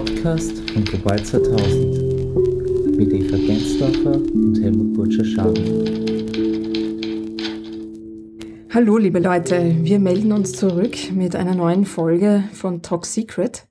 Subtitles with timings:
[0.00, 5.64] Podcast von Global 2000 mit Eva Gensdorfer und Helmut Burtscher-Schaden.
[8.72, 13.68] Hallo liebe Leute, wir melden uns zurück mit einer neuen Folge von Talk Secret.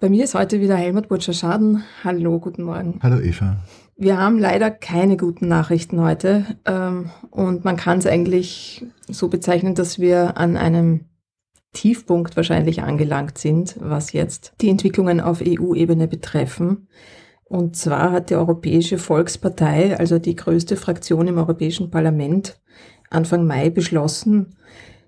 [0.00, 1.82] Bei mir ist heute wieder Helmut Burtscher-Schaden.
[2.04, 2.98] Hallo, guten Morgen.
[3.02, 3.56] Hallo Eva.
[3.96, 9.74] Wir haben leider keine guten Nachrichten heute ähm, und man kann es eigentlich so bezeichnen,
[9.74, 11.06] dass wir an einem
[11.74, 16.88] Tiefpunkt wahrscheinlich angelangt sind, was jetzt die Entwicklungen auf EU-Ebene betreffen.
[17.44, 22.58] Und zwar hat die Europäische Volkspartei, also die größte Fraktion im Europäischen Parlament,
[23.10, 24.56] Anfang Mai beschlossen,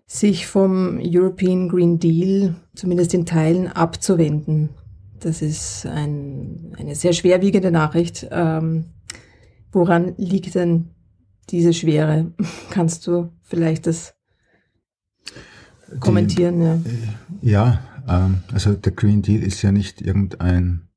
[0.07, 4.71] sich vom European Green Deal zumindest in Teilen abzuwenden.
[5.19, 8.29] Das ist ein, eine sehr schwerwiegende Nachricht.
[8.31, 8.93] Ähm,
[9.73, 10.91] woran liegt denn
[11.51, 12.33] diese Schwere?
[12.71, 14.16] Kannst du vielleicht das
[16.01, 16.85] kommentieren?
[16.85, 20.89] Die, ja, ja ähm, also der Green Deal ist ja nicht irgendein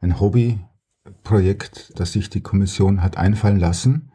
[0.00, 4.12] ein Hobbyprojekt, das sich die Kommission hat einfallen lassen,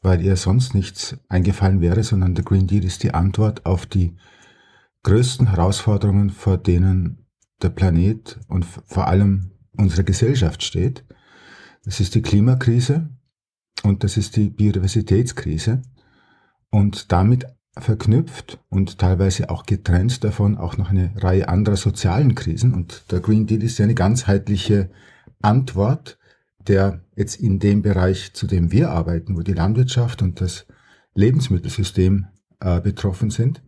[0.00, 4.16] weil ihr sonst nichts eingefallen wäre, sondern der Green Deal ist die Antwort auf die
[5.02, 7.26] größten Herausforderungen, vor denen
[7.62, 11.04] der Planet und vor allem unsere Gesellschaft steht.
[11.84, 13.10] Das ist die Klimakrise
[13.82, 15.82] und das ist die Biodiversitätskrise.
[16.70, 17.46] Und damit
[17.78, 22.72] verknüpft und teilweise auch getrennt davon auch noch eine Reihe anderer sozialen Krisen.
[22.72, 24.90] Und der Green Deal ist ja eine ganzheitliche
[25.42, 26.18] Antwort
[26.66, 30.66] der jetzt in dem Bereich, zu dem wir arbeiten, wo die Landwirtschaft und das
[31.14, 32.26] Lebensmittelsystem
[32.60, 33.62] äh, betroffen sind,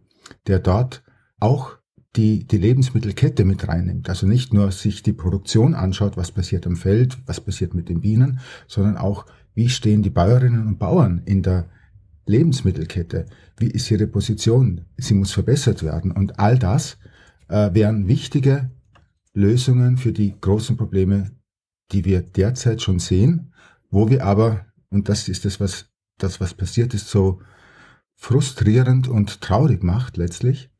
[0.46, 1.02] der dort
[1.38, 1.76] auch
[2.16, 4.08] die, die Lebensmittelkette mit reinnimmt.
[4.08, 8.00] Also nicht nur sich die Produktion anschaut, was passiert am Feld, was passiert mit den
[8.00, 11.68] Bienen, sondern auch, wie stehen die Bäuerinnen und Bauern in der
[12.26, 13.26] Lebensmittelkette?
[13.56, 14.82] Wie ist ihre Position?
[14.96, 16.10] Sie muss verbessert werden.
[16.12, 16.98] Und all das
[17.48, 18.70] äh, wären wichtige
[19.32, 21.30] Lösungen für die großen Probleme
[21.92, 23.52] die wir derzeit schon sehen,
[23.90, 27.40] wo wir aber, und das ist das, was, das, was passiert ist, so
[28.14, 30.70] frustrierend und traurig macht letztlich,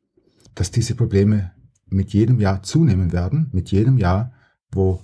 [0.55, 1.51] dass diese Probleme
[1.85, 4.33] mit jedem Jahr zunehmen werden, mit jedem Jahr,
[4.71, 5.01] wo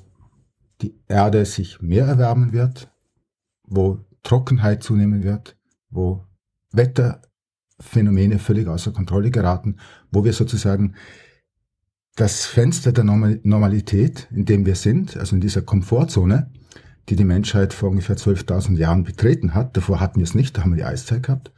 [0.82, 2.92] die Erde sich mehr erwärmen wird,
[3.64, 5.58] wo Trockenheit zunehmen wird,
[5.90, 6.26] wo
[6.74, 9.78] Wetterphänomene völlig außer Kontrolle geraten,
[10.12, 10.96] wo wir sozusagen
[12.16, 16.52] das Fenster der Normalität, in dem wir sind, also in dieser Komfortzone,
[17.10, 19.76] die die Menschheit vor ungefähr 12.000 Jahren betreten hat.
[19.76, 21.52] Davor hatten wir es nicht, da haben wir die Eiszeit gehabt.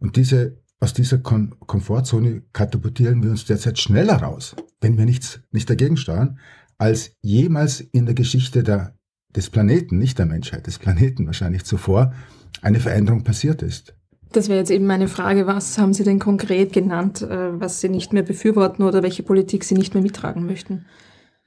[0.00, 5.40] Und diese, aus dieser Kom Komfortzone katapultieren wir uns derzeit schneller raus, wenn wir nichts,
[5.50, 6.38] nicht dagegen steuern,
[6.78, 8.96] als jemals in der Geschichte der,
[9.34, 12.14] des Planeten, nicht der Menschheit, des Planeten wahrscheinlich zuvor,
[12.62, 13.97] eine Veränderung passiert ist.
[14.32, 17.88] Das wäre jetzt eben meine Frage, was haben Sie denn konkret genannt, äh, was Sie
[17.88, 20.84] nicht mehr befürworten oder welche Politik Sie nicht mehr mittragen möchten?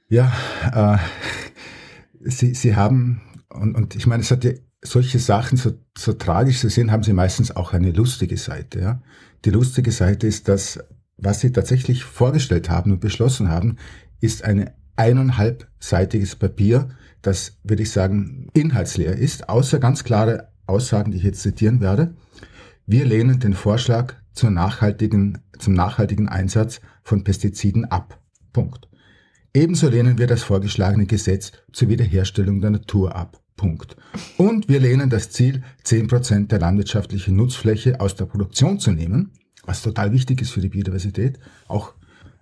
[0.08, 0.32] Ja,
[0.72, 0.98] äh,
[2.28, 6.58] Sie, Sie haben, und, und ich meine, es hat ja solche Sachen, so, so tragisch
[6.58, 8.80] sie sind, haben sie meistens auch eine lustige Seite.
[8.80, 9.02] Ja?
[9.44, 10.80] Die lustige Seite ist, dass
[11.16, 13.76] was sie tatsächlich vorgestellt haben und beschlossen haben,
[14.20, 16.88] ist ein eineinhalbseitiges Papier,
[17.22, 22.14] das, würde ich sagen, inhaltsleer ist, außer ganz klare Aussagen, die ich jetzt zitieren werde.
[22.86, 28.20] Wir lehnen den Vorschlag nachhaltigen, zum nachhaltigen Einsatz von Pestiziden ab.
[28.52, 28.88] Punkt.
[29.54, 33.40] Ebenso lehnen wir das vorgeschlagene Gesetz zur Wiederherstellung der Natur ab.
[33.56, 33.96] Punkt.
[34.38, 39.32] Und wir lehnen das Ziel, 10% der landwirtschaftlichen Nutzfläche aus der Produktion zu nehmen,
[39.64, 41.38] was total wichtig ist für die Biodiversität,
[41.68, 41.94] auch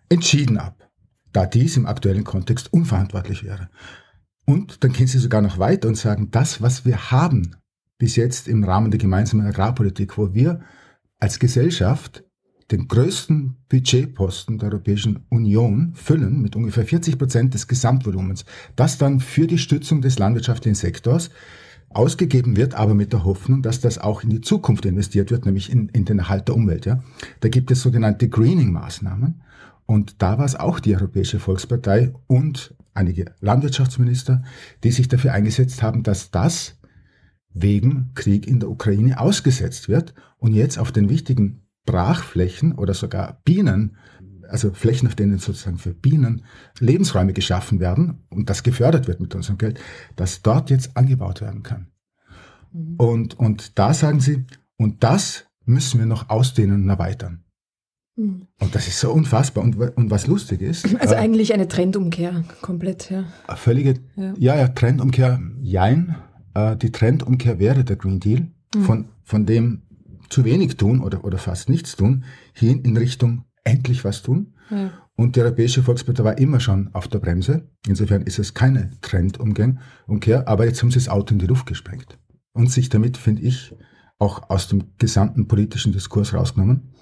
[0.09, 0.89] entschieden ab,
[1.33, 3.69] da dies im aktuellen Kontext unverantwortlich wäre.
[4.47, 7.57] Und dann gehen sie sogar noch weiter und sagen, das, was wir haben
[8.01, 10.61] bis jetzt im Rahmen der gemeinsamen Agrarpolitik, wo wir
[11.21, 12.25] als Gesellschaft
[12.71, 19.21] den größten Budgetposten der Europäischen Union füllen mit ungefähr 40 Prozent des Gesamtvolumens, das dann
[19.21, 21.31] für die Stützung des landwirtschaftlichen Sektors
[21.91, 25.71] ausgegeben wird, aber mit der Hoffnung, dass das auch in die Zukunft investiert wird, nämlich
[25.71, 26.87] in, in den Erhalt der Umwelt.
[26.87, 27.03] Ja.
[27.41, 29.43] Da gibt es sogenannte Greening-Maßnahmen.
[29.85, 34.43] Und da war es auch die Europäische Volkspartei und einige Landwirtschaftsminister,
[34.85, 36.77] die sich dafür eingesetzt haben, dass das
[37.53, 43.41] wegen Krieg in der Ukraine ausgesetzt wird und jetzt auf den wichtigen Brachflächen oder sogar
[43.45, 43.97] Bienen,
[44.49, 46.45] also Flächen, auf denen sozusagen für Bienen
[46.79, 49.81] Lebensräume geschaffen werden und das gefördert wird mit unserem Geld,
[50.17, 51.89] dass dort jetzt angebaut werden kann.
[52.73, 52.97] Mhm.
[52.97, 54.45] Und, und da sagen sie,
[54.77, 57.45] und das müssen wir noch ausdehnen und erweitern.
[58.17, 58.47] Mhm.
[58.61, 59.65] Und das ist so unfassbar.
[59.65, 60.85] Und, und was lustig ist.
[61.01, 63.25] Also äh, eigentlich eine Trendumkehr, komplett, ja.
[63.57, 66.17] Völlige, ja, ja, ja Trendumkehr, jein
[66.55, 68.83] äh, die Trendumkehr wäre der Green Deal, mhm.
[68.83, 69.83] von, von dem
[70.29, 74.55] zu wenig tun oder, oder fast nichts tun, hin in Richtung endlich was tun.
[74.71, 74.91] Ja.
[75.17, 77.69] Und die Europäische Volkspartei war immer schon auf der Bremse.
[77.87, 82.19] Insofern ist es keine Trendumkehr, aber jetzt haben sie das Auto in die Luft gesprengt.
[82.53, 83.75] Und sich damit, finde ich,
[84.19, 86.95] auch aus dem gesamten politischen Diskurs rausgenommen.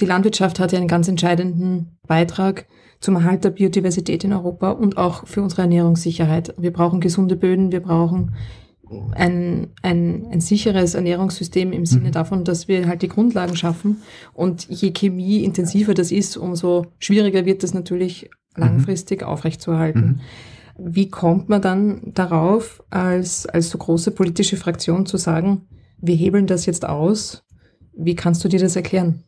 [0.00, 2.66] Die Landwirtschaft hat ja einen ganz entscheidenden Beitrag
[3.00, 6.54] zum Erhalt der Biodiversität in Europa und auch für unsere Ernährungssicherheit.
[6.58, 8.34] Wir brauchen gesunde Böden, wir brauchen
[9.12, 12.12] ein, ein, ein sicheres Ernährungssystem im Sinne mhm.
[12.12, 14.02] davon, dass wir halt die Grundlagen schaffen.
[14.32, 18.62] Und je chemieintensiver das ist, umso schwieriger wird das natürlich mhm.
[18.62, 19.28] langfristig mhm.
[19.28, 20.06] aufrechtzuerhalten.
[20.06, 20.20] Mhm.
[20.78, 25.62] Wie kommt man dann darauf, als, als so große politische Fraktion zu sagen,
[25.98, 27.44] wir hebeln das jetzt aus?
[27.96, 29.24] Wie kannst du dir das erklären?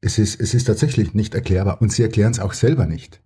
[0.00, 3.20] Es ist, es ist tatsächlich nicht erklärbar und sie erklären es auch selber nicht.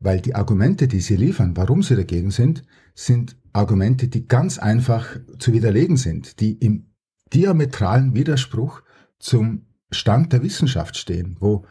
[0.00, 2.62] Weil die Argumente, die sie liefern, warum sie dagegen sind,
[2.94, 5.06] sind Argumente, die ganz einfach
[5.38, 6.86] zu widerlegen sind, die im
[7.32, 8.82] diametralen Widerspruch
[9.18, 11.64] zum Stand der Wissenschaft stehen, wo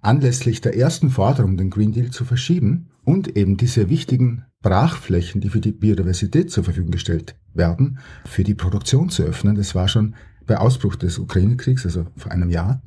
[0.00, 5.48] anlässlich der ersten Forderung, den Green Deal zu verschieben und eben diese wichtigen Brachflächen, die
[5.48, 9.56] für die Biodiversität zur Verfügung gestellt werden, für die Produktion zu öffnen.
[9.56, 10.14] Das war schon
[10.46, 12.82] bei Ausbruch des Ukraine-Kriegs, also vor einem Jahr.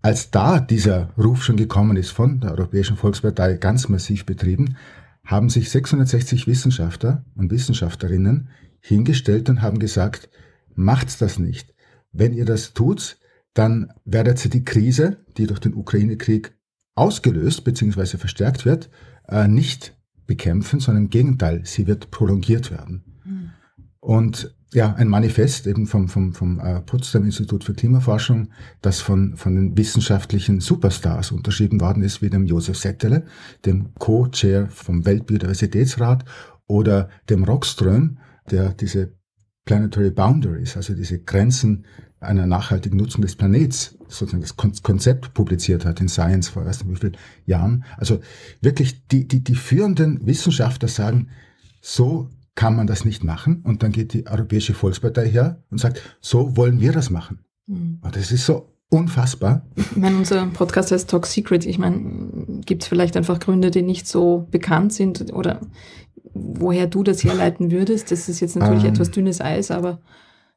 [0.00, 4.76] Als da dieser Ruf schon gekommen ist von der Europäischen Volkspartei ganz massiv betrieben,
[5.28, 8.48] haben sich 660 Wissenschaftler und Wissenschaftlerinnen
[8.80, 10.30] hingestellt und haben gesagt,
[10.74, 11.74] macht's das nicht.
[12.12, 13.18] Wenn ihr das tut,
[13.52, 16.54] dann werdet ihr die Krise, die durch den Ukraine-Krieg
[16.94, 18.16] ausgelöst bzw.
[18.16, 18.88] verstärkt wird,
[19.28, 19.94] äh, nicht
[20.26, 23.04] bekämpfen, sondern im Gegenteil, sie wird prolongiert werden.
[23.24, 23.50] Mhm.
[24.00, 28.48] Und ja, ein Manifest eben vom, vom, vom äh, Potsdam Institut für Klimaforschung,
[28.82, 33.24] das von, von den wissenschaftlichen Superstars unterschrieben worden ist, wie dem Josef Settele,
[33.64, 36.24] dem Co-Chair vom Weltbiodiversitätsrat
[36.66, 38.18] oder dem Rockström,
[38.50, 39.14] der diese
[39.64, 41.84] Planetary Boundaries, also diese Grenzen
[42.20, 46.96] einer nachhaltigen Nutzung des Planets, sozusagen das Konzept publiziert hat in Science vor erst wie
[46.96, 47.16] vielen
[47.46, 47.84] Jahren.
[47.96, 48.20] Also
[48.60, 51.28] wirklich die, die, die führenden Wissenschaftler sagen,
[51.80, 53.62] so kann man das nicht machen.
[53.62, 57.44] Und dann geht die Europäische Volkspartei her und sagt, so wollen wir das machen.
[57.68, 58.00] Mhm.
[58.02, 59.64] Und das ist so unfassbar.
[59.76, 61.64] Ich meine, unser Podcast heißt Talk Secret.
[61.66, 65.60] Ich meine, gibt es vielleicht einfach Gründe, die nicht so bekannt sind oder
[66.34, 68.10] woher du das herleiten würdest?
[68.10, 70.00] Das ist jetzt natürlich ähm, etwas dünnes Eis, aber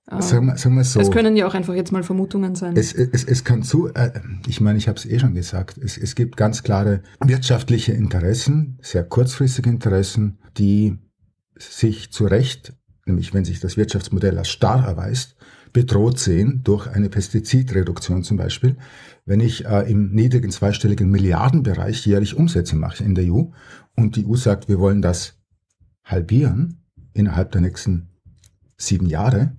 [0.10, 1.00] äh, sagen wir, sagen wir so.
[1.00, 2.76] Es können ja auch einfach jetzt mal Vermutungen sein.
[2.76, 4.10] Es, es, es kann zu, äh,
[4.48, 8.80] ich meine, ich habe es eh schon gesagt, es, es gibt ganz klare wirtschaftliche Interessen,
[8.82, 10.98] sehr kurzfristige Interessen, die
[11.62, 12.74] sich zu Recht,
[13.06, 15.36] nämlich wenn sich das Wirtschaftsmodell als starr erweist,
[15.74, 18.78] bedroht sehen durch eine Pestizidreduktion zum Beispiel.
[19.26, 23.44] Wenn ich äh, im niedrigen zweistelligen Milliardenbereich jährlich Umsätze mache in der EU
[23.96, 25.40] und die EU sagt, wir wollen das
[26.04, 28.10] halbieren innerhalb der nächsten
[28.78, 29.56] sieben Jahre,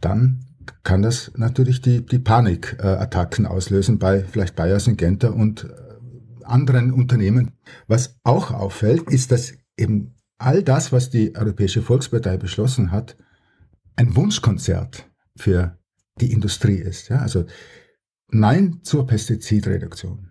[0.00, 0.44] dann
[0.84, 7.52] kann das natürlich die, die Panikattacken auslösen bei vielleicht Bayer, Syngenta und äh, anderen Unternehmen.
[7.88, 13.16] Was auch auffällt, ist, dass eben all das, was die Europäische Volkspartei beschlossen hat,
[13.96, 15.78] ein Wunschkonzert für
[16.20, 17.08] die Industrie ist.
[17.08, 17.18] Ja?
[17.18, 17.46] Also
[18.34, 20.30] Nein zur Pestizidreduktion.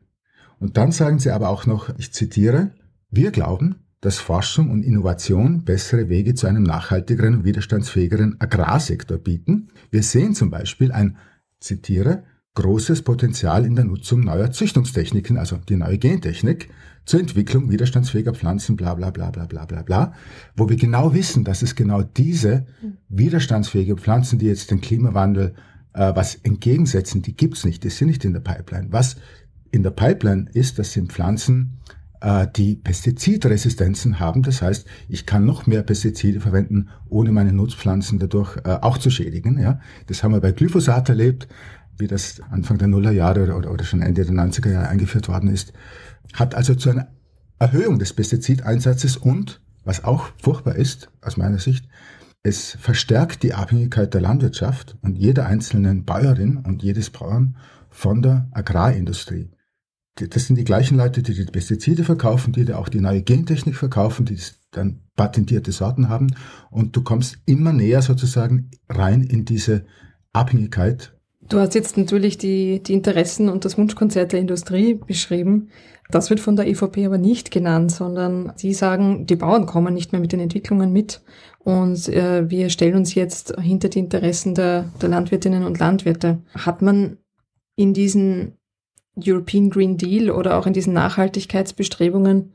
[0.60, 2.72] Und dann sagen sie aber auch noch, ich zitiere,
[3.12, 9.70] wir glauben, dass Forschung und Innovation bessere Wege zu einem nachhaltigeren und widerstandsfähigeren Agrarsektor bieten.
[9.92, 11.18] Wir sehen zum Beispiel ein,
[11.60, 12.24] zitiere,
[12.56, 16.70] großes Potenzial in der Nutzung neuer Züchtungstechniken, also die neue Gentechnik,
[17.06, 20.14] zur Entwicklung widerstandsfähiger Pflanzen, bla bla bla bla bla bla bla,
[20.56, 22.66] wo wir genau wissen, dass es genau diese
[23.10, 25.56] widerstandsfähigen Pflanzen, die jetzt den Klimawandel
[25.94, 28.88] äh, was entgegensetzen, die gibt's nicht, die sind nicht in der Pipeline.
[28.92, 29.16] Was
[29.72, 31.80] in der Pipeline ist, das sind Pflanzen,
[32.22, 34.44] äh, die Pestizidresistenzen haben.
[34.44, 39.10] Das heißt, ich kann noch mehr Pestizide verwenden, ohne meine Nutzpflanzen dadurch äh, auch zu
[39.10, 39.60] schädigen.
[39.60, 39.80] Ja?
[40.08, 41.48] Das haben wir bei Glyphosat erlebt,
[42.02, 45.72] wie das Anfang der Nullerjahre oder, oder schon Ende der 90er Jahre eingeführt worden ist
[46.34, 47.08] hat also zu einer
[47.60, 51.88] Erhöhung des Pestizideinsatzes und, was auch furchtbar ist aus meiner Sicht,
[52.44, 57.58] es verstärkt die Abhängigkeit der Landwirtschaft und jeder einzelnen Bäuerin und jedes Bauern
[57.90, 59.52] von der Agrarindustrie.
[60.16, 64.26] Das sind die gleichen Leute, die die Pestizide verkaufen, die auch die neue Gentechnik verkaufen,
[64.26, 64.40] die
[64.72, 66.36] dann patentierte Sorten haben.
[66.70, 69.86] Und du kommst immer näher sozusagen rein in diese
[70.34, 71.18] Abhängigkeit.
[71.52, 75.68] Du hast jetzt natürlich die, die Interessen und das Wunschkonzert der Industrie beschrieben.
[76.10, 80.14] Das wird von der EVP aber nicht genannt, sondern sie sagen, die Bauern kommen nicht
[80.14, 81.22] mehr mit den Entwicklungen mit
[81.60, 86.42] und äh, wir stellen uns jetzt hinter die Interessen der, der Landwirtinnen und Landwirte.
[86.56, 87.18] Hat man
[87.76, 88.54] in diesen
[89.18, 92.54] European Green Deal oder auch in diesen Nachhaltigkeitsbestrebungen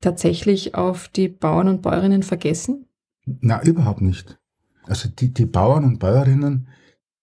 [0.00, 2.86] tatsächlich auf die Bauern und Bäuerinnen vergessen?
[3.26, 4.38] Na, überhaupt nicht.
[4.84, 6.68] Also die, die Bauern und Bäuerinnen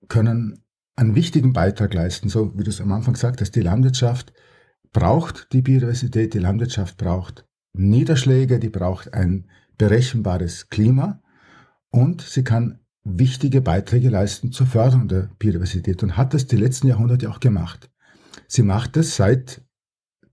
[0.07, 0.61] können
[0.95, 4.33] einen wichtigen Beitrag leisten, so wie du es am Anfang gesagt hast, die Landwirtschaft
[4.93, 11.21] braucht die Biodiversität, die Landwirtschaft braucht Niederschläge, die braucht ein berechenbares Klima
[11.89, 16.87] und sie kann wichtige Beiträge leisten zur Förderung der Biodiversität und hat das die letzten
[16.87, 17.89] Jahrhunderte auch gemacht.
[18.47, 19.61] Sie macht es seit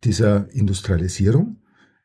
[0.05, 1.63] dieser Industrialisierung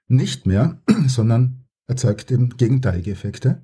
[0.07, 3.61] nicht mehr, sondern erzeugt eben gegenteilige Effekte.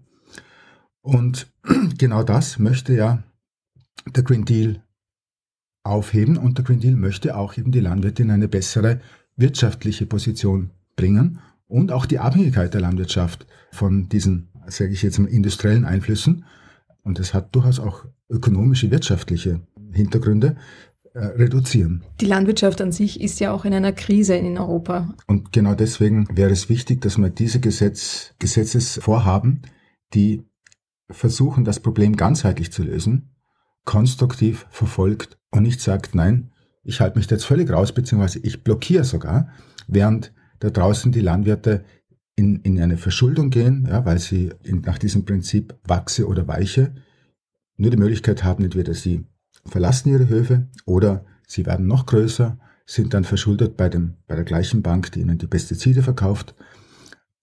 [1.01, 1.51] Und
[1.97, 3.23] genau das möchte ja
[4.15, 4.82] der Green Deal
[5.83, 9.01] aufheben und der Green Deal möchte auch eben die Landwirte in eine bessere
[9.35, 15.27] wirtschaftliche Position bringen und auch die Abhängigkeit der Landwirtschaft von diesen, sage ich jetzt mal,
[15.27, 16.45] industriellen Einflüssen.
[17.03, 19.61] Und es hat durchaus auch ökonomische, wirtschaftliche
[19.91, 20.55] Hintergründe,
[21.13, 22.03] äh, reduzieren.
[22.21, 25.13] Die Landwirtschaft an sich ist ja auch in einer Krise in Europa.
[25.27, 29.61] Und genau deswegen wäre es wichtig, dass man diese Gesetz, Gesetzesvorhaben,
[30.13, 30.43] die
[31.11, 33.32] versuchen, das Problem ganzheitlich zu lösen,
[33.85, 36.51] konstruktiv verfolgt und nicht sagt, nein,
[36.83, 39.49] ich halte mich jetzt völlig raus, beziehungsweise ich blockiere sogar,
[39.87, 41.83] während da draußen die Landwirte
[42.35, 46.93] in, in eine Verschuldung gehen, ja, weil sie in, nach diesem Prinzip wachse oder weiche
[47.77, 49.25] nur die Möglichkeit haben, entweder sie
[49.65, 54.43] verlassen ihre Höfe oder sie werden noch größer, sind dann verschuldet bei, dem, bei der
[54.43, 56.55] gleichen Bank, die ihnen die Pestizide verkauft.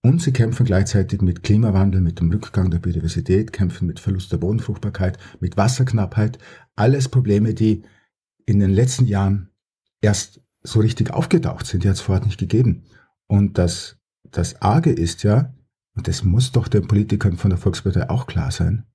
[0.02, 4.38] Und sie kämpfen gleichzeitig mit Klimawandel, mit dem Rückgang der Biodiversität, kämpfen mit Verlust der
[4.38, 6.38] Bodenfruchtbarkeit, mit Wasserknappheit.
[6.74, 7.82] Alles Probleme, die
[8.46, 9.50] in den letzten Jahren
[10.00, 12.84] erst so richtig aufgetaucht sind, die hat es vorher nicht gegeben.
[13.26, 13.98] Und das,
[14.30, 15.54] das Arge ist ja,
[15.94, 18.86] und das muss doch den Politikern von der Volkspartei auch klar sein,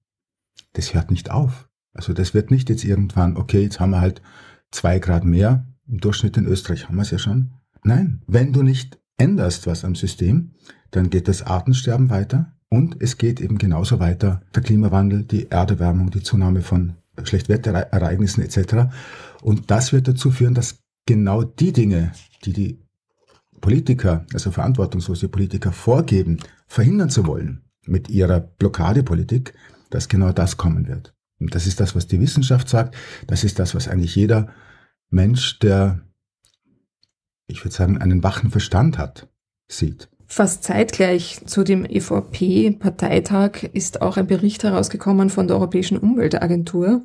[0.73, 1.69] das hört nicht auf.
[1.93, 4.21] Also das wird nicht jetzt irgendwann, okay, jetzt haben wir halt
[4.71, 5.65] zwei Grad mehr.
[5.87, 7.51] Im Durchschnitt in Österreich haben wir es ja schon.
[7.83, 10.55] Nein, wenn du nicht änderst was am System,
[10.91, 16.11] dann geht das Artensterben weiter und es geht eben genauso weiter der Klimawandel, die Erderwärmung,
[16.11, 18.91] die Zunahme von Schlechtwetterereignissen etc.
[19.41, 22.11] Und das wird dazu führen, dass genau die Dinge,
[22.43, 22.79] die die
[23.61, 29.53] Politiker, also verantwortungslose Politiker vorgeben, verhindern zu wollen mit ihrer Blockadepolitik,
[29.89, 31.13] dass genau das kommen wird.
[31.39, 32.95] Und das ist das, was die Wissenschaft sagt.
[33.27, 34.49] Das ist das, was eigentlich jeder
[35.09, 36.01] Mensch, der,
[37.47, 39.27] ich würde sagen, einen wachen Verstand hat,
[39.67, 40.09] sieht.
[40.27, 47.03] Fast zeitgleich zu dem EVP-Parteitag ist auch ein Bericht herausgekommen von der Europäischen Umweltagentur,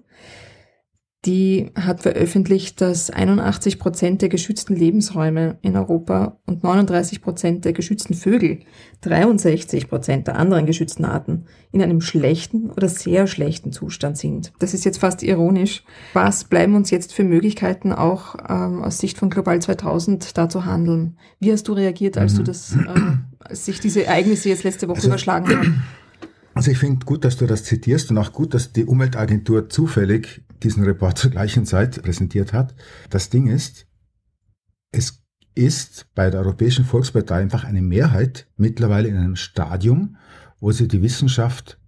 [1.26, 7.74] die hat veröffentlicht, dass 81 Prozent der geschützten Lebensräume in Europa und 39 Prozent der
[7.74, 8.60] geschützten Vögel,
[9.02, 14.52] 63 Prozent der anderen geschützten Arten in einem schlechten oder sehr schlechten Zustand sind.
[14.60, 15.84] Das ist jetzt fast ironisch.
[16.14, 20.64] Was bleiben uns jetzt für Möglichkeiten auch ähm, aus Sicht von Global 2000 da zu
[20.64, 21.18] handeln?
[21.38, 22.36] Wie hast du reagiert, als mhm.
[22.38, 23.00] du das, äh,
[23.40, 25.82] als sich diese Ereignisse jetzt letzte Woche also, überschlagen haben?
[26.54, 30.42] Also ich finde gut, dass du das zitierst und auch gut, dass die Umweltagentur zufällig
[30.62, 32.74] diesen Report zur gleichen Zeit präsentiert hat.
[33.10, 33.86] Das Ding ist,
[34.92, 35.22] es
[35.54, 40.16] ist bei der Europäischen Volkspartei einfach eine Mehrheit mittlerweile in einem Stadium,
[40.60, 41.78] wo sie die Wissenschaft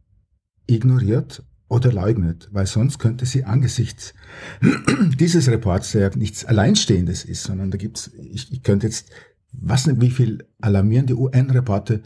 [0.66, 4.14] ignoriert oder leugnet, weil sonst könnte sie angesichts
[5.18, 9.10] dieses Reports, der ja nichts Alleinstehendes ist, sondern da gibt's, ich, ich könnte jetzt,
[9.52, 12.02] was nicht, wie viel alarmierende UN-Reporte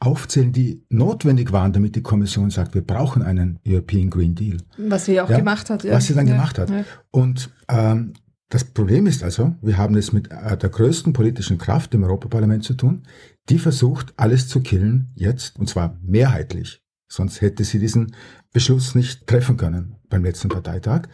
[0.00, 4.58] aufzählen, die notwendig waren, damit die Kommission sagt, wir brauchen einen European Green Deal.
[4.76, 5.84] Was sie auch ja, gemacht hat.
[5.84, 5.94] Ja.
[5.94, 6.70] Was sie dann ja, gemacht hat.
[7.10, 8.12] Und ähm,
[8.48, 12.64] das Problem ist also, wir haben es mit äh, der größten politischen Kraft im Europaparlament
[12.64, 13.02] zu tun,
[13.48, 16.82] die versucht, alles zu killen jetzt, und zwar mehrheitlich.
[17.10, 18.14] Sonst hätte sie diesen
[18.52, 21.08] Beschluss nicht treffen können beim letzten Parteitag.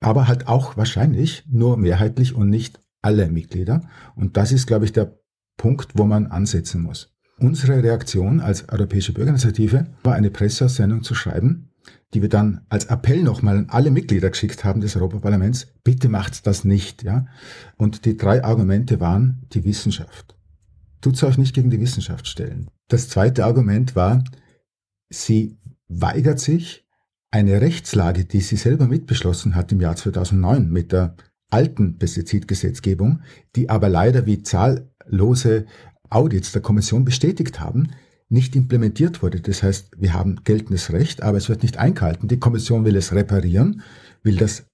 [0.00, 3.82] Aber halt auch wahrscheinlich nur mehrheitlich und nicht alle Mitglieder.
[4.14, 5.18] Und das ist, glaube ich, der
[5.56, 7.14] Punkt, wo man ansetzen muss.
[7.40, 11.70] Unsere Reaktion als Europäische Bürgerinitiative war eine Presseaussendung zu schreiben,
[12.12, 15.68] die wir dann als Appell nochmal an alle Mitglieder geschickt haben des Europaparlaments.
[15.84, 17.26] Bitte macht das nicht, ja.
[17.76, 20.36] Und die drei Argumente waren die Wissenschaft.
[21.00, 22.68] Tut's euch nicht gegen die Wissenschaft stellen.
[22.88, 24.24] Das zweite Argument war,
[25.08, 26.84] sie weigert sich,
[27.30, 31.14] eine Rechtslage, die sie selber mitbeschlossen hat im Jahr 2009 mit der
[31.50, 33.20] alten Pestizidgesetzgebung,
[33.54, 35.66] die aber leider wie zahllose
[36.10, 37.90] Audits der Kommission bestätigt haben,
[38.28, 39.40] nicht implementiert wurde.
[39.40, 42.28] Das heißt, wir haben geltendes Recht, aber es wird nicht eingehalten.
[42.28, 43.82] Die Kommission will es reparieren,
[44.22, 44.66] will das,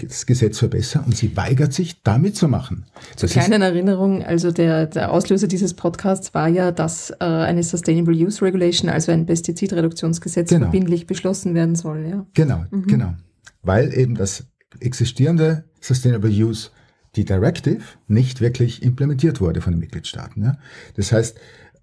[0.00, 2.86] das Gesetz verbessern und sie weigert sich, damit zu machen.
[3.16, 8.14] Zur kleinen Erinnerung, also der, der Auslöser dieses Podcasts war ja, dass äh, eine Sustainable
[8.14, 10.66] Use Regulation, also ein Pestizidreduktionsgesetz, genau.
[10.66, 12.06] verbindlich beschlossen werden soll.
[12.08, 12.26] Ja?
[12.34, 12.86] Genau, mhm.
[12.86, 13.14] genau.
[13.62, 14.44] Weil eben das
[14.78, 16.70] existierende Sustainable Use
[17.16, 20.42] die Directive nicht wirklich implementiert wurde von den Mitgliedstaaten.
[20.42, 20.58] Ja.
[20.94, 21.38] Das heißt,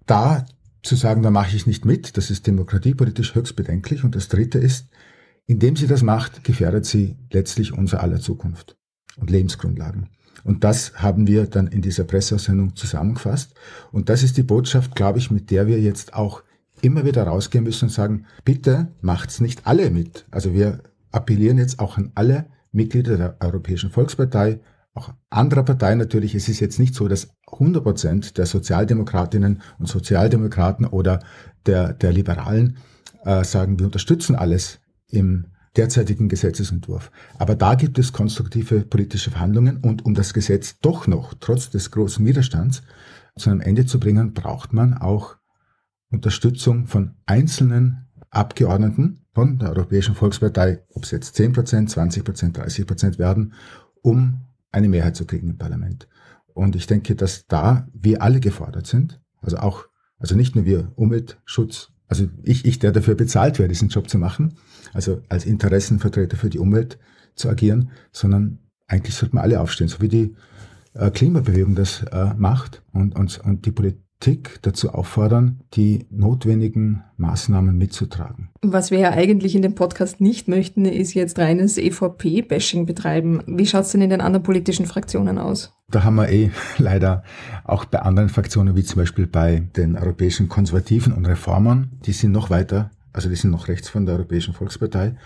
[0.06, 0.44] da
[0.82, 4.04] zu sagen, da mache ich nicht mit, das ist demokratiepolitisch höchst bedenklich.
[4.04, 4.88] Und das Dritte ist,
[5.46, 8.76] indem sie das macht, gefährdet sie letztlich unser aller Zukunft
[9.16, 10.08] und Lebensgrundlagen.
[10.44, 13.54] Und das haben wir dann in dieser Presseaussendung zusammengefasst.
[13.92, 16.42] Und das ist die Botschaft, glaube ich, mit der wir jetzt auch
[16.80, 20.26] immer wieder rausgehen müssen und sagen, bitte macht's nicht alle mit.
[20.32, 24.58] Also wir appellieren jetzt auch an alle Mitglieder der Europäischen Volkspartei,
[24.94, 26.34] auch anderer Parteien natürlich.
[26.34, 31.20] Es ist jetzt nicht so, dass 100 Prozent der Sozialdemokratinnen und Sozialdemokraten oder
[31.66, 32.76] der, der Liberalen
[33.24, 35.46] äh, sagen, wir unterstützen alles im
[35.76, 37.10] derzeitigen Gesetzesentwurf.
[37.38, 41.90] Aber da gibt es konstruktive politische Verhandlungen und um das Gesetz doch noch, trotz des
[41.90, 42.82] großen Widerstands,
[43.36, 45.36] zu einem Ende zu bringen, braucht man auch
[46.10, 52.58] Unterstützung von einzelnen Abgeordneten von der Europäischen Volkspartei, ob es jetzt 10 Prozent, 20 Prozent,
[52.58, 53.54] 30 Prozent werden,
[54.02, 56.08] um eine Mehrheit zu kriegen im Parlament.
[56.54, 59.86] Und ich denke, dass da wir alle gefordert sind, also auch,
[60.18, 64.18] also nicht nur wir Umweltschutz, also ich, ich, der dafür bezahlt werde, diesen Job zu
[64.18, 64.54] machen,
[64.92, 66.98] also als Interessenvertreter für die Umwelt
[67.34, 70.36] zu agieren, sondern eigentlich sollten wir alle aufstehen, so wie die
[70.94, 77.02] äh, Klimabewegung das äh, macht und, und, und die Politik Politik dazu auffordern, die notwendigen
[77.16, 78.50] Maßnahmen mitzutragen.
[78.62, 83.42] Was wir ja eigentlich in dem Podcast nicht möchten, ist jetzt reines EVP-Bashing betreiben.
[83.48, 85.72] Wie schaut es denn in den anderen politischen Fraktionen aus?
[85.90, 87.24] Da haben wir eh leider
[87.64, 92.30] auch bei anderen Fraktionen, wie zum Beispiel bei den europäischen Konservativen und Reformern, die sind
[92.30, 95.16] noch weiter, also die sind noch rechts von der Europäischen Volkspartei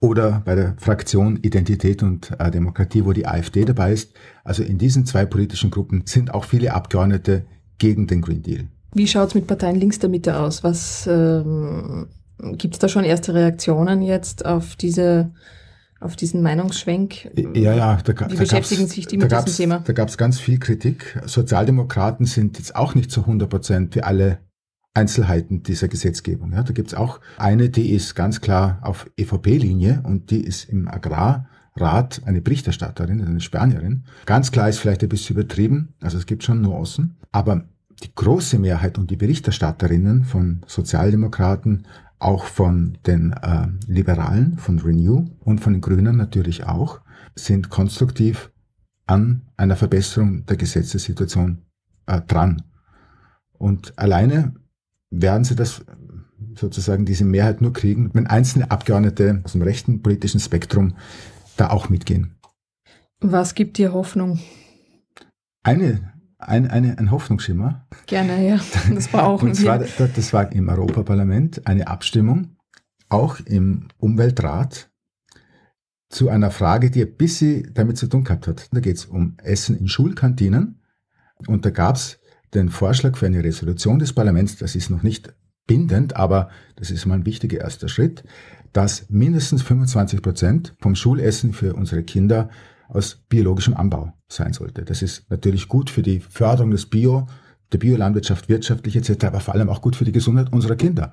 [0.00, 4.12] oder bei der Fraktion Identität und äh, Demokratie, wo die AfD dabei ist.
[4.42, 7.44] Also in diesen zwei politischen Gruppen sind auch viele Abgeordnete
[7.80, 8.68] gegen den Green Deal.
[8.94, 10.62] Wie schaut es mit Parteien links der Mitte aus?
[10.62, 12.06] Was ähm,
[12.52, 15.32] gibt es da schon erste Reaktionen jetzt auf diese
[16.00, 17.30] auf diesen Meinungsschwenk?
[17.54, 19.82] Ja, ja, da, Wie da beschäftigen sich die mit diesem Thema?
[19.84, 21.20] Da gab es ganz viel Kritik.
[21.26, 24.38] Sozialdemokraten sind jetzt auch nicht zu 100 Prozent für alle
[24.94, 26.52] Einzelheiten dieser Gesetzgebung.
[26.52, 30.68] Ja, da gibt es auch eine, die ist ganz klar auf EVP-Linie und die ist
[30.70, 34.04] im Agrarrat eine Berichterstatterin, eine Spanierin.
[34.26, 37.66] Ganz klar ist vielleicht ein bisschen übertrieben, also es gibt schon Nuancen, aber
[38.02, 41.86] die große Mehrheit und die Berichterstatterinnen von Sozialdemokraten,
[42.18, 47.00] auch von den äh, Liberalen, von Renew und von den Grünen natürlich auch,
[47.34, 48.50] sind konstruktiv
[49.06, 51.62] an einer Verbesserung der Gesetzessituation
[52.06, 52.62] äh, dran.
[53.52, 54.54] Und alleine
[55.10, 55.84] werden sie das
[56.54, 60.94] sozusagen diese Mehrheit nur kriegen, wenn einzelne Abgeordnete aus dem rechten politischen Spektrum
[61.56, 62.36] da auch mitgehen.
[63.20, 64.40] Was gibt dir Hoffnung?
[65.62, 67.86] Eine ein, eine, ein Hoffnungsschimmer.
[68.06, 68.60] Gerne, ja.
[68.92, 69.78] Das brauchen Und zwar.
[69.78, 72.56] Das war im Europaparlament eine Abstimmung,
[73.08, 74.90] auch im Umweltrat,
[76.10, 78.68] zu einer Frage, die ein bisschen damit zu tun gehabt hat.
[78.72, 80.82] Da geht es um Essen in Schulkantinen.
[81.46, 82.18] Und da gab es
[82.52, 85.32] den Vorschlag für eine Resolution des Parlaments, das ist noch nicht
[85.66, 88.24] bindend, aber das ist mal ein wichtiger erster Schritt,
[88.72, 92.50] dass mindestens 25 Prozent vom Schulessen für unsere Kinder
[92.92, 94.84] aus biologischem Anbau sein sollte.
[94.84, 97.26] Das ist natürlich gut für die Förderung des Bio,
[97.72, 101.12] der Biolandwirtschaft, wirtschaftlich etc., aber vor allem auch gut für die Gesundheit unserer Kinder.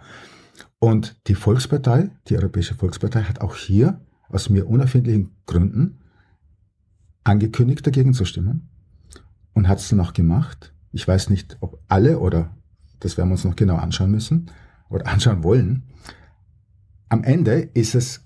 [0.79, 5.99] Und die Volkspartei, die Europäische Volkspartei, hat auch hier aus mir unerfindlichen Gründen
[7.23, 8.69] angekündigt, dagegen zu stimmen
[9.53, 10.73] und hat es dann auch gemacht.
[10.91, 12.55] Ich weiß nicht, ob alle oder
[12.99, 14.49] das werden wir uns noch genau anschauen müssen
[14.89, 15.83] oder anschauen wollen.
[17.09, 18.25] Am Ende ist es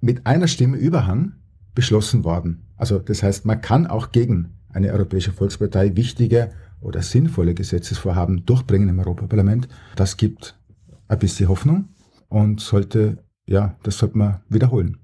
[0.00, 1.34] mit einer Stimme Überhang
[1.74, 2.66] beschlossen worden.
[2.82, 8.88] Also das heißt, man kann auch gegen eine Europäische Volkspartei wichtige oder sinnvolle Gesetzesvorhaben durchbringen
[8.88, 9.68] im Europaparlament.
[9.94, 10.58] Das gibt
[11.06, 11.90] ein bisschen Hoffnung
[12.28, 14.96] und sollte, ja, das sollte man wiederholen.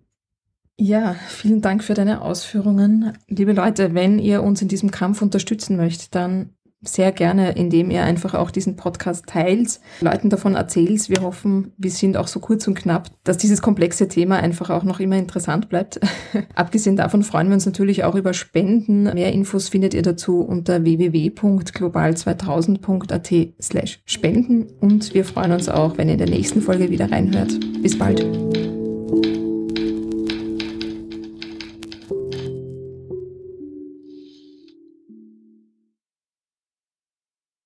[0.76, 3.12] Ja, vielen Dank für deine Ausführungen.
[3.28, 8.04] Liebe Leute, wenn ihr uns in diesem Kampf unterstützen möchtet, dann sehr gerne, indem ihr
[8.04, 11.08] einfach auch diesen Podcast teilt, Leuten davon erzählt.
[11.08, 14.84] Wir hoffen, wir sind auch so kurz und knapp, dass dieses komplexe Thema einfach auch
[14.84, 15.98] noch immer interessant bleibt.
[16.54, 19.02] Abgesehen davon freuen wir uns natürlich auch über Spenden.
[19.14, 26.06] Mehr Infos findet ihr dazu unter www.global2000.at slash spenden und wir freuen uns auch, wenn
[26.08, 27.58] ihr in der nächsten Folge wieder reinhört.
[27.82, 28.67] Bis bald.